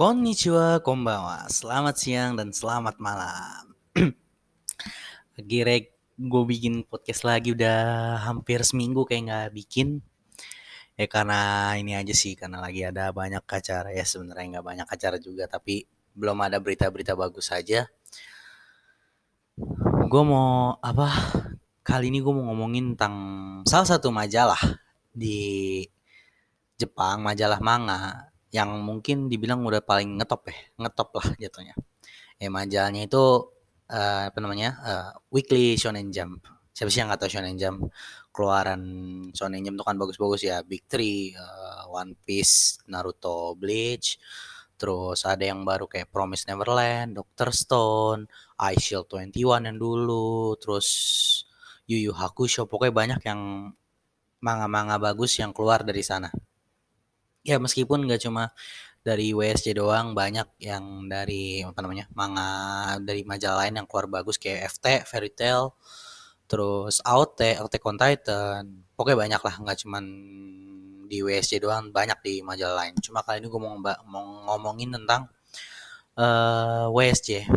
[0.00, 1.44] Konnichiwa, konbanwa.
[1.50, 3.74] Selamat siang dan selamat malam.
[5.36, 10.06] Akhirnya gue bikin podcast lagi udah hampir seminggu kayak nggak bikin.
[10.94, 15.18] Ya karena ini aja sih, karena lagi ada banyak acara ya sebenarnya nggak banyak acara
[15.18, 15.82] juga, tapi
[16.14, 17.90] belum ada berita-berita bagus saja.
[20.06, 21.39] Gue mau apa?
[21.90, 23.14] Kali ini gue mau ngomongin tentang
[23.66, 24.62] salah satu majalah
[25.10, 25.82] di
[26.78, 31.74] Jepang, majalah manga yang mungkin dibilang udah paling ngetop ya, ngetop lah jatuhnya.
[32.38, 33.50] Ya majalahnya itu
[33.90, 36.46] uh, apa namanya uh, Weekly Shonen Jump.
[36.70, 37.90] Siapa sih yang nggak tahu Shonen Jump?
[38.30, 38.82] Keluaran
[39.34, 44.14] Shonen Jump itu kan bagus-bagus ya, Big Three, uh, One Piece, Naruto, Bleach.
[44.78, 48.30] Terus ada yang baru kayak Promise Neverland, Doctor Stone,
[48.78, 50.86] Ice Shield 21 yang dulu, terus
[51.90, 52.70] Yu Yu Hakusho.
[52.70, 53.40] Pokoknya banyak yang
[54.38, 56.30] manga-manga bagus yang keluar dari sana
[57.44, 58.52] ya meskipun nggak cuma
[59.00, 62.48] dari WSC doang banyak yang dari apa namanya manga
[63.00, 65.72] dari majalah lain yang keluar bagus kayak FT, Fairy Tail,
[66.44, 70.04] terus AOT, Attack on Titan, pokoknya banyak lah nggak cuman
[71.08, 72.94] di WSC doang banyak di majalah lain.
[73.00, 73.74] Cuma kali ini gue mau,
[74.06, 75.26] mau ngomongin tentang
[76.20, 77.48] uh, eh, WSC,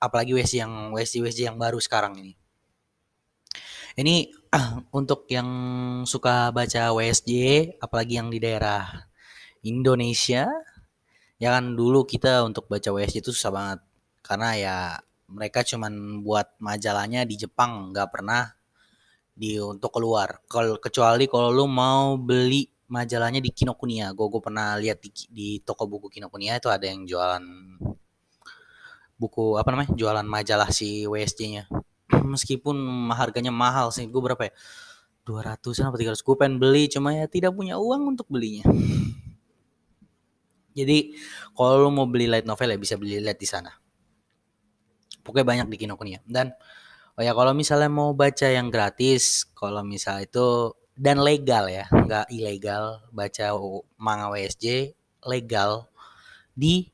[0.00, 2.34] apalagi WSC yang WSC WSC yang baru sekarang ini.
[3.96, 5.48] Ini uh, untuk yang
[6.04, 7.32] suka baca WSJ,
[7.80, 8.84] apalagi yang di daerah
[9.64, 10.46] Indonesia
[11.36, 13.80] ya kan dulu kita untuk baca WSJ itu susah banget.
[14.20, 14.76] Karena ya
[15.32, 18.52] mereka cuman buat majalahnya di Jepang nggak pernah
[19.32, 20.44] di untuk keluar.
[20.44, 24.12] Kalau kecuali kalau lu mau beli majalahnya di Kinokuniya.
[24.12, 27.44] Gue gue pernah lihat di, di toko buku Kinokuniya itu ada yang jualan
[29.16, 31.64] buku apa namanya jualan majalah si WSJ-nya
[32.10, 32.76] meskipun
[33.14, 34.52] harganya mahal sih gue berapa ya
[35.26, 38.62] 200 apa 300 gue pengen beli cuma ya tidak punya uang untuk belinya
[40.76, 41.16] jadi
[41.56, 43.72] kalau lo mau beli light novel ya bisa beli light di sana.
[45.24, 46.20] Pokoknya banyak di Kinokuniya.
[46.28, 46.52] Dan
[47.16, 52.28] oh ya kalau misalnya mau baca yang gratis, kalau misalnya itu dan legal ya, nggak
[52.28, 53.56] ilegal baca
[53.96, 54.92] manga WSJ
[55.24, 55.88] legal
[56.52, 56.92] di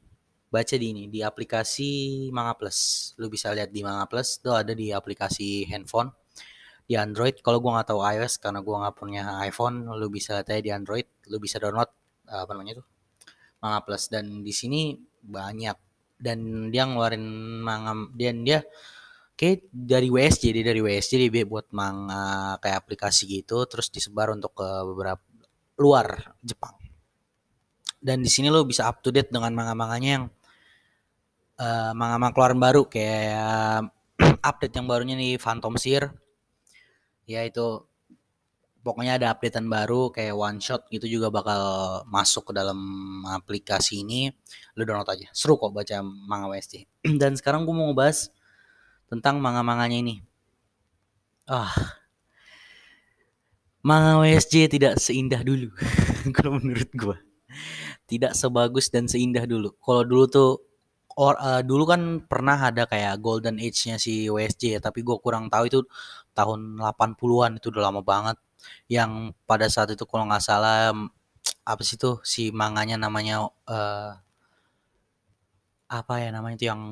[0.53, 3.13] baca di ini di aplikasi Manga Plus.
[3.17, 6.13] Lu bisa lihat di Manga Plus itu ada di aplikasi handphone
[6.85, 7.41] di Android.
[7.41, 10.71] Kalau gua nggak tahu iOS karena gua nggak punya iPhone, lu bisa lihat aja di
[10.77, 11.09] Android.
[11.33, 11.89] Lu bisa download
[12.29, 12.87] apa namanya tuh
[13.63, 15.79] manga plus dan di sini banyak
[16.19, 17.23] dan dia ngeluarin
[17.63, 18.67] manga dan dia
[19.39, 24.55] kayak dari WSJ dia dari WSJ dia buat manga kayak aplikasi gitu terus disebar untuk
[24.59, 25.23] ke beberapa
[25.79, 26.75] luar Jepang
[28.03, 30.27] dan di sini lo bisa up to date dengan manga-manganya yang
[31.63, 33.87] uh, manga-manga keluaran baru kayak
[34.49, 36.11] update yang barunya nih Phantom Seer.
[37.23, 37.87] Ya itu
[38.83, 41.63] pokoknya ada updatean baru kayak one shot gitu juga bakal
[42.11, 42.79] masuk ke dalam
[43.31, 44.35] aplikasi ini.
[44.75, 45.31] Lu download aja.
[45.31, 46.91] Seru kok baca manga WSJ
[47.23, 48.35] dan sekarang gue mau ngebahas
[49.07, 50.15] tentang manga-manganya ini.
[51.47, 51.71] Ah.
[53.83, 55.75] Manga WSJ tidak seindah dulu
[56.39, 57.19] kalau menurut gue
[58.07, 59.75] tidak sebagus dan seindah dulu.
[59.83, 60.72] Kalau dulu tuh
[61.17, 65.65] or, uh, dulu kan pernah ada kayak golden age-nya si WSJ tapi gue kurang tahu
[65.69, 65.81] itu
[66.37, 68.37] tahun 80-an itu udah lama banget.
[68.89, 70.95] Yang pada saat itu kalau nggak salah
[71.63, 74.11] apa sih tuh si manganya namanya uh,
[75.91, 76.83] apa ya namanya itu yang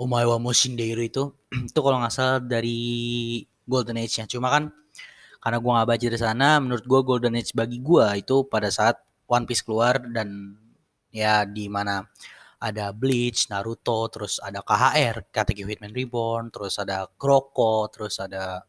[0.00, 1.24] Omae wa Moshindeiru itu
[1.70, 2.78] itu kalau nggak salah dari
[3.68, 4.24] Golden Age-nya.
[4.30, 4.72] Cuma kan
[5.42, 8.96] karena gua nggak baca dari sana menurut gua Golden Age bagi gua itu pada saat
[9.28, 10.56] One Piece keluar dan
[11.12, 12.08] ya di mana
[12.56, 18.64] ada Bleach, Naruto, terus ada KHR, Katekyo Hitman Reborn, terus ada Kroko, terus ada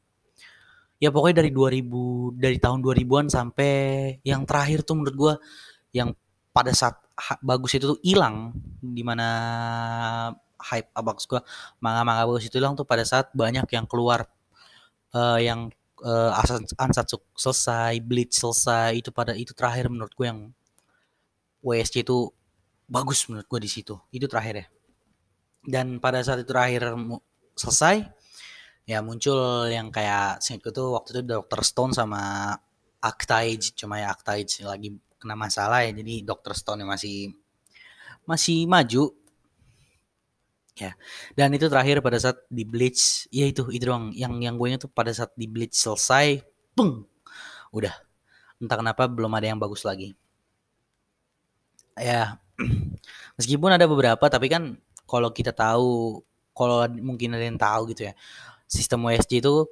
[0.97, 3.73] ya pokoknya dari 2000 dari tahun 2000-an sampai
[4.25, 5.33] yang terakhir tuh menurut gua
[5.93, 6.09] yang
[6.49, 6.97] pada saat
[7.45, 8.49] bagus itu tuh hilang
[8.81, 9.27] di mana
[10.57, 11.45] hype abang gua
[11.77, 14.25] manga-manga bagus itu hilang tuh pada saat banyak yang keluar
[15.13, 15.69] uh, yang
[16.03, 16.31] uh,
[16.77, 20.39] Ansatsu selesai, Bleach selesai, itu pada itu terakhir menurut gue yang
[21.65, 22.29] WSC itu
[22.87, 23.95] bagus menurut gue di situ.
[24.09, 24.67] Itu terakhir ya.
[25.67, 26.95] Dan pada saat itu terakhir
[27.59, 28.07] selesai,
[28.87, 31.61] ya muncul yang kayak singkat itu waktu itu Dr.
[31.67, 32.55] Stone sama
[33.03, 36.55] Actage cuma ya Actage lagi kena masalah ya jadi Dr.
[36.55, 37.35] Stone yang masih
[38.23, 39.11] masih maju
[40.79, 40.95] ya
[41.35, 44.87] dan itu terakhir pada saat di Bleach ya itu itu doang yang yang gue tuh
[44.87, 46.39] pada saat di Bleach selesai
[46.71, 47.03] peng
[47.75, 47.91] udah
[48.63, 50.15] entah kenapa belum ada yang bagus lagi
[51.99, 52.39] ya
[53.37, 54.77] meskipun ada beberapa tapi kan
[55.07, 56.21] kalau kita tahu
[56.57, 58.13] kalau mungkin ada yang tahu gitu ya
[58.67, 59.69] sistem WSJ itu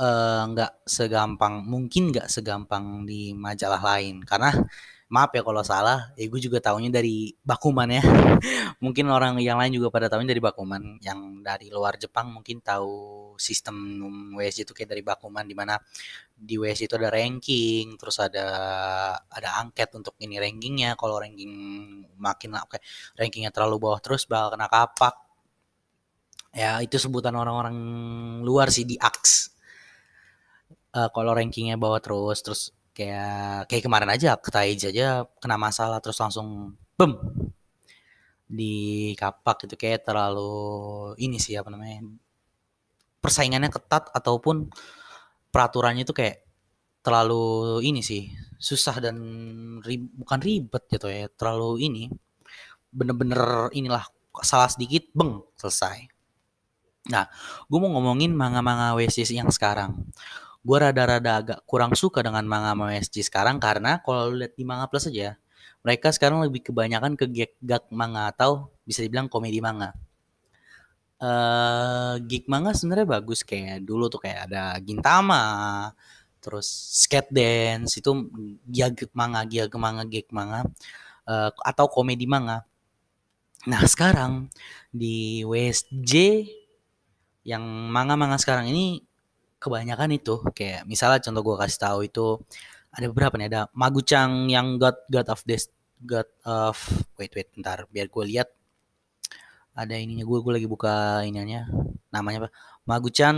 [0.00, 4.22] eh, nggak segampang mungkin nggak segampang di majalah lain.
[4.26, 4.50] Karena
[5.14, 8.02] maaf ya kalau salah ya gue juga tahunya dari Bakuman ya.
[8.84, 10.82] Mungkin orang yang lain juga pada tahunya dari Bakuman.
[10.98, 12.92] Yang dari luar Jepang mungkin tahu
[13.38, 13.76] sistem
[14.34, 15.78] WSJ itu kayak dari Bakuman di mana
[16.34, 18.46] di WSJ itu ada ranking terus ada
[19.30, 20.98] ada angket untuk ini rankingnya.
[20.98, 21.52] Kalau ranking
[22.18, 22.78] makin oke
[23.18, 25.14] rankingnya terlalu bawah terus bakal kena kapak.
[26.54, 27.74] Ya itu sebutan orang-orang
[28.46, 29.53] luar sih di AX
[30.94, 32.62] uh, kalau rankingnya bawah terus terus
[32.94, 37.18] kayak kayak kemarin aja Ketaij aja kena masalah terus langsung bem
[38.46, 40.54] di kapak itu kayak terlalu
[41.18, 42.06] ini sih apa namanya
[43.18, 44.70] persaingannya ketat ataupun
[45.50, 46.44] peraturannya itu kayak
[47.04, 48.30] terlalu ini sih
[48.60, 49.16] susah dan
[49.82, 52.02] rib, bukan ribet gitu ya terlalu ini
[52.94, 54.06] bener-bener inilah
[54.40, 56.06] salah sedikit beng selesai.
[57.10, 57.26] Nah
[57.66, 59.98] gue mau ngomongin manga-manga WC yang sekarang
[60.64, 65.12] gue rada-rada agak kurang suka dengan manga MSG sekarang karena kalau lihat di manga plus
[65.12, 65.36] aja
[65.84, 67.28] mereka sekarang lebih kebanyakan ke
[67.60, 69.92] gag manga atau bisa dibilang komedi manga.
[71.20, 75.44] Uh, gig manga sebenarnya bagus kayak dulu tuh kayak ada Gintama
[76.40, 76.68] terus
[77.00, 78.12] skate dance itu
[78.68, 80.64] gag manga gag manga gig manga
[81.28, 82.64] uh, atau komedi manga.
[83.68, 84.48] Nah sekarang
[84.88, 86.12] di WSJ
[87.44, 89.04] yang manga-manga sekarang ini
[89.64, 92.26] kebanyakan itu kayak misalnya contoh gue kasih tahu itu
[92.94, 95.72] ada beberapa nih ada Magucang yang God God of This
[96.04, 96.76] God of
[97.16, 98.48] wait wait bentar biar gue lihat.
[99.74, 101.66] Ada ininya gue gue lagi buka ininya
[102.14, 102.50] namanya apa?
[102.84, 103.34] Maguchan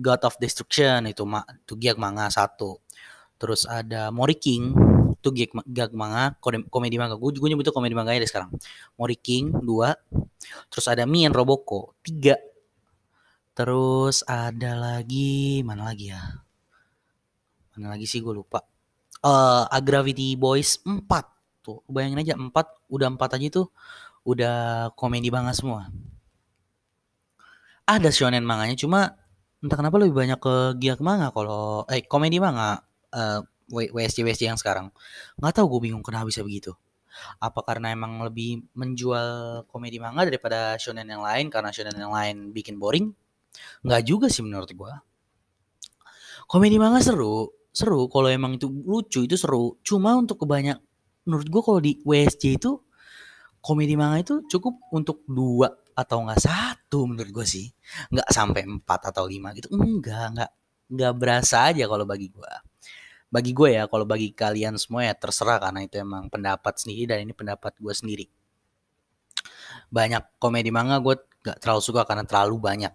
[0.00, 2.80] God of Destruction itu ma itu giag manga satu.
[3.38, 4.74] Terus ada Mori King
[5.14, 7.14] itu giag, giag manga komedi manga.
[7.14, 8.50] Gue gue nyebut itu komedi manga deh sekarang.
[8.98, 9.94] Mori King dua.
[10.72, 12.34] Terus ada Mien Roboko tiga
[13.54, 16.42] Terus ada lagi mana lagi ya?
[17.74, 18.66] Mana lagi sih gue lupa.
[19.22, 21.06] Uh, Agravity Boys 4
[21.62, 21.78] tuh.
[21.86, 22.50] Bayangin aja 4
[22.90, 23.66] udah 4 aja tuh
[24.26, 25.86] udah komedi banget semua.
[27.86, 29.14] Ada shonen manganya cuma
[29.62, 32.80] entah kenapa lebih banyak ke giak manga kalau eh komedi manga
[33.14, 33.40] uh,
[33.70, 34.90] eh, WSC WSC yang sekarang.
[35.38, 36.74] Nggak tahu gue bingung kenapa bisa begitu.
[37.38, 42.50] Apa karena emang lebih menjual komedi manga daripada shonen yang lain karena shonen yang lain
[42.50, 43.14] bikin boring?
[43.84, 44.94] Nggak juga sih menurut gue.
[46.44, 48.06] Komedi manga seru, seru.
[48.12, 49.80] Kalau emang itu lucu itu seru.
[49.80, 50.78] Cuma untuk kebanyak
[51.24, 52.80] menurut gue kalau di WSJ itu
[53.64, 57.66] komedi manga itu cukup untuk dua atau enggak satu menurut gue sih.
[58.12, 59.72] Nggak sampai empat atau lima gitu.
[59.72, 60.50] Enggak enggak
[60.92, 62.52] enggak berasa aja kalau bagi gue
[63.34, 67.18] bagi gue ya kalau bagi kalian semua ya terserah karena itu emang pendapat sendiri dan
[67.26, 68.26] ini pendapat gue sendiri.
[69.90, 72.94] Banyak komedi manga gue gak terlalu suka karena terlalu banyak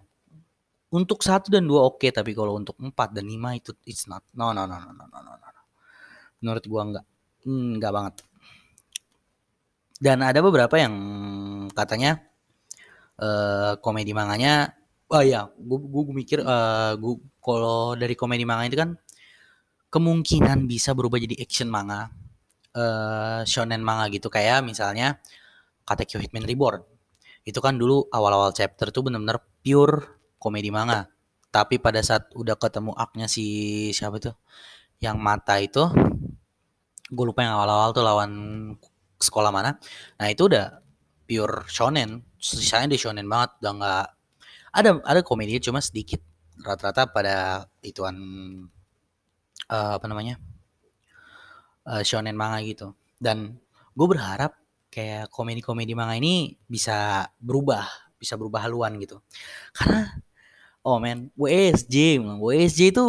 [0.90, 4.26] untuk satu dan dua oke, okay, tapi kalau untuk empat dan lima itu it's not.
[4.34, 5.34] No no no no no no no.
[5.38, 5.62] no.
[6.42, 7.06] Menurut gua enggak.
[7.46, 8.14] Hmm, enggak banget.
[10.00, 10.94] Dan ada beberapa yang
[11.70, 12.18] katanya
[13.20, 14.74] uh, komedi manganya
[15.10, 18.98] oh ya, gua, gua, gua mikir uh, gua kalau dari komedi manga itu kan
[19.90, 22.10] kemungkinan bisa berubah jadi action manga.
[22.70, 25.18] Uh, shonen manga gitu kayak misalnya
[25.86, 26.82] Katekyo Hitman Reborn.
[27.42, 31.06] Itu kan dulu awal-awal chapter tuh bener-bener pure komedi manga.
[31.52, 33.44] Tapi pada saat udah ketemu aknya si
[33.92, 34.34] siapa tuh
[35.02, 35.84] yang mata itu,
[37.10, 38.32] gue lupa yang awal-awal tuh lawan
[39.20, 39.76] sekolah mana.
[40.16, 40.80] Nah itu udah
[41.28, 44.06] pure shonen, sisanya di shonen banget, udah nggak
[44.70, 46.22] ada ada komedi cuma sedikit.
[46.60, 48.16] Rata-rata pada ituan
[49.72, 50.36] uh, apa namanya
[51.88, 52.94] uh, shonen manga gitu.
[53.18, 53.58] Dan
[53.96, 54.54] gue berharap
[54.90, 57.86] kayak komedi-komedi manga ini bisa berubah,
[58.20, 59.18] bisa berubah haluan gitu.
[59.74, 60.14] Karena
[60.84, 63.06] oh men WSJ WSJ itu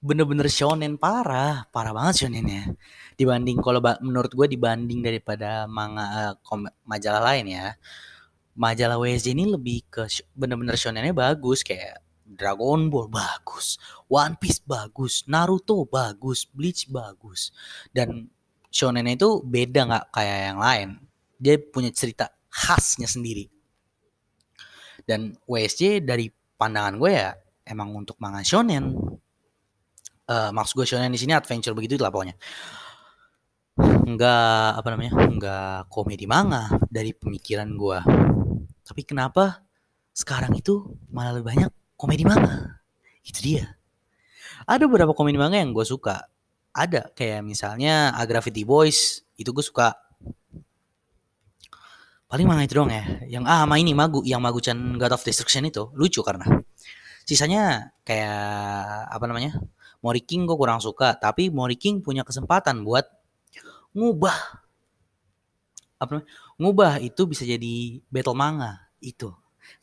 [0.00, 1.68] bener-bener shonen parah.
[1.68, 2.72] Parah banget shonennya
[3.20, 7.66] dibanding kalau menurut gue dibanding daripada manga uh, majalah lain ya.
[8.56, 11.60] Majalah WSJ ini lebih ke bener-bener shonennya bagus.
[11.60, 13.76] Kayak Dragon Ball bagus,
[14.08, 17.50] One Piece bagus, Naruto bagus, Bleach bagus,
[17.90, 18.30] dan
[18.70, 20.88] shonennya itu beda nggak kayak yang lain.
[21.40, 23.59] Dia punya cerita khasnya sendiri
[25.10, 27.34] dan WSJ dari pandangan gue ya
[27.66, 28.94] emang untuk manga shonen.
[30.30, 32.38] Uh, maksud gue shonen di sini adventure begitu lah pokoknya.
[34.06, 37.98] Nggak apa namanya nggak komedi manga dari pemikiran gue.
[38.86, 39.66] Tapi kenapa
[40.14, 42.78] sekarang itu malah lebih banyak komedi manga?
[43.26, 43.66] Itu dia.
[44.70, 46.30] Ada beberapa komedi manga yang gue suka.
[46.70, 49.98] Ada kayak misalnya A Gravity Boys itu gue suka
[52.30, 53.02] Paling manga itu dong ya.
[53.26, 56.46] Yang ah sama ini Magu, yang Magu Chan God of Destruction itu lucu karena
[57.26, 59.58] Sisanya kayak apa namanya?
[60.00, 63.04] Mori King gue kurang suka, tapi Mori King punya kesempatan buat
[63.92, 64.36] ngubah
[66.00, 66.28] apa namanya?
[66.56, 69.28] Ngubah itu bisa jadi battle manga itu.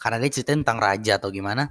[0.02, 1.70] Karena dia cerita tentang raja atau gimana,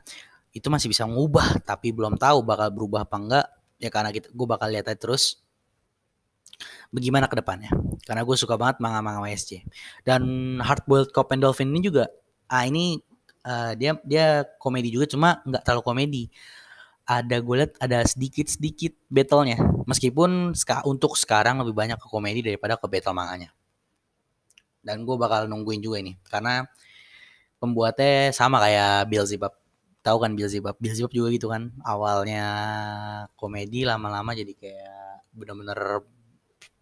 [0.56, 4.46] itu masih bisa ngubah tapi belum tahu bakal berubah apa enggak ya karena kita gue
[4.48, 5.44] bakal lihat aja terus
[6.90, 7.70] bagaimana ke depannya?
[8.04, 9.64] Karena gue suka banget manga-manga WSC
[10.06, 10.22] dan
[10.60, 12.08] Hardboiled Cop and Dolphin ini juga
[12.46, 13.00] ah ini
[13.44, 16.24] uh, dia dia komedi juga cuma nggak terlalu komedi.
[17.06, 19.62] Ada gue lihat ada sedikit sedikit battlenya.
[19.86, 23.54] Meskipun ska, untuk sekarang lebih banyak ke komedi daripada ke battle manganya.
[24.82, 26.66] Dan gue bakal nungguin juga ini karena
[27.62, 29.54] pembuatnya sama kayak Bill Zibab
[30.06, 30.78] tahu kan Beelzebub?
[30.78, 31.74] Beelzebub juga gitu kan.
[31.82, 32.46] Awalnya
[33.34, 36.06] komedi lama-lama jadi kayak bener-bener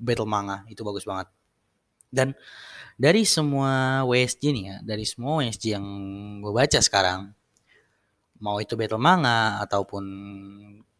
[0.04, 1.32] battle manga itu bagus banget
[2.12, 2.36] dan
[2.94, 5.86] dari semua WSG nih ya dari semua WSG yang
[6.44, 7.32] gue baca sekarang
[8.38, 10.04] mau itu battle manga ataupun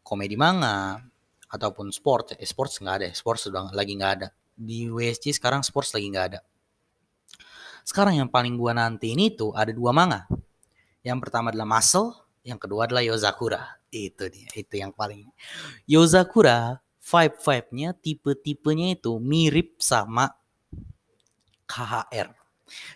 [0.00, 1.04] komedi manga
[1.52, 5.92] ataupun sport eh, sports nggak ada sports sudah lagi nggak ada di WSG sekarang sports
[5.92, 6.40] lagi nggak ada
[7.84, 10.24] sekarang yang paling gua nanti ini tuh ada dua manga
[11.04, 12.16] yang pertama adalah Muscle,
[12.48, 13.76] yang kedua adalah Yozakura.
[13.92, 15.28] Itu dia, itu yang paling.
[15.84, 20.32] Yozakura vibe-vibe-nya, tipe-tipenya itu mirip sama
[21.68, 22.32] KHR.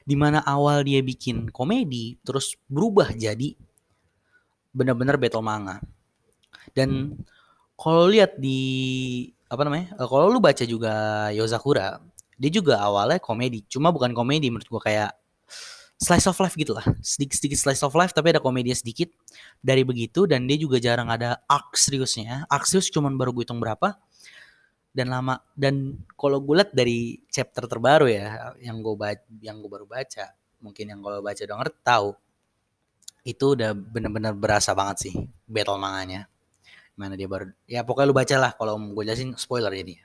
[0.03, 3.53] Di mana awal dia bikin komedi, terus berubah jadi
[4.73, 5.85] benar-benar battle manga.
[6.73, 7.21] Dan
[7.77, 8.61] kalau lihat di
[9.49, 9.93] apa namanya?
[9.97, 12.00] Eh, kalau lu baca juga Yozakura,
[12.41, 15.11] dia juga awalnya komedi, cuma bukan komedi menurut gua kayak
[15.99, 16.87] slice of life gitu lah.
[17.02, 19.11] Sedikit sedikit slice of life tapi ada komedi sedikit
[19.59, 22.47] dari begitu dan dia juga jarang ada arc seriusnya.
[22.47, 23.99] Arc serius cuman baru gue hitung berapa
[24.95, 29.71] dan lama dan kalau gue lihat dari chapter terbaru ya yang gue baca yang gue
[29.71, 32.09] baru baca mungkin yang gue baca udah ngerti tahu
[33.28, 35.14] itu udah bener-bener berasa banget sih
[35.45, 36.31] battle manganya.
[36.99, 39.99] Mana dia baru ya pokoknya lu baca lah kalau gue jelasin spoiler jadi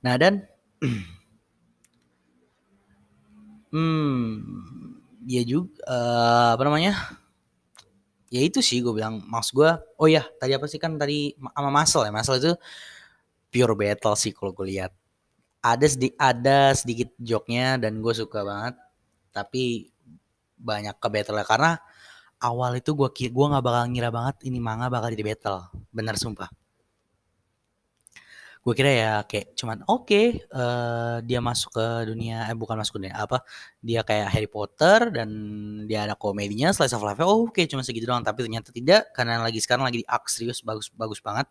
[0.00, 0.46] nah dan
[3.70, 4.09] Hmm,
[5.26, 6.92] ya juga uh, apa namanya?
[8.30, 11.70] Ya itu sih gue bilang maksud gue, oh ya tadi apa sih kan tadi sama
[11.74, 12.52] Masel ya, Masel itu
[13.50, 14.92] pure battle sih kalau gue lihat.
[15.60, 18.74] Ada sedikit ada sedikit joknya dan gue suka banget,
[19.34, 19.90] tapi
[20.60, 21.72] banyak ke battle ya karena
[22.40, 25.60] awal itu gue gue nggak bakal ngira banget ini manga bakal jadi battle,
[25.92, 26.48] bener sumpah
[28.60, 32.76] gue kira ya kayak cuman oke okay, uh, eh, dia masuk ke dunia eh bukan
[32.76, 33.40] masuk ke dunia apa
[33.80, 35.28] dia kayak Harry Potter dan
[35.88, 38.20] dia ada komedinya slice of life oh oke okay, cuma segitu doang.
[38.20, 41.48] Tapi ternyata tidak karena lagi sekarang lagi di arc serius bagus bagus banget.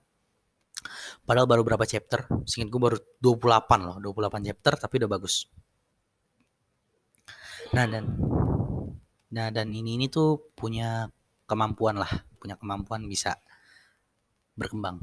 [1.25, 2.29] Padahal baru berapa chapter?
[2.45, 5.49] Singkat gue baru 28 loh 28 chapter tapi udah bagus.
[7.73, 8.05] Nah dan
[9.33, 11.09] nah dan ini ini tuh punya
[11.49, 13.37] kemampuan lah punya kemampuan bisa
[14.53, 14.97] berkembang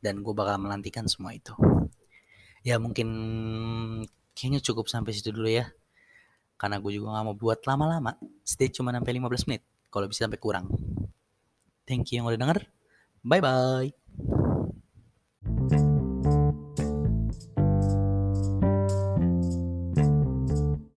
[0.00, 1.52] dan gue bakal melantikan semua itu.
[2.66, 3.08] Ya mungkin
[4.34, 5.70] kayaknya cukup sampai situ dulu ya.
[6.56, 8.16] Karena gue juga gak mau buat lama-lama.
[8.42, 9.62] Stay cuma sampai 15 menit.
[9.92, 10.66] Kalau bisa sampai kurang.
[11.86, 12.58] Thank you yang udah denger.
[13.22, 14.35] Bye bye